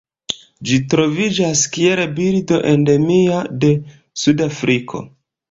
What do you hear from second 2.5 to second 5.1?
endemia de Sudafriko.